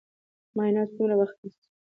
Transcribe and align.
معاینات 0.55 0.89
څومره 0.95 1.15
وخت 1.19 1.37
نیسي؟ 1.43 1.67